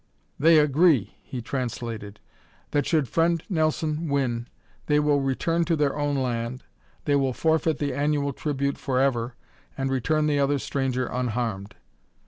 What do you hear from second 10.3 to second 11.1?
other stranger